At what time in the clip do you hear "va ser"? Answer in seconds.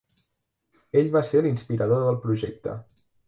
1.17-1.43